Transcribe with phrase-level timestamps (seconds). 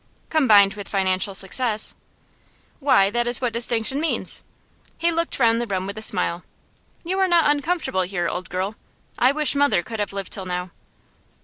[0.31, 1.93] 'Combined with financial success.'
[2.79, 4.41] 'Why, that is what distinction means.'
[4.97, 6.43] He looked round the room with a smile.
[7.03, 8.73] 'You are not uncomfortable here, old girl.
[9.19, 10.71] I wish mother could have lived till now.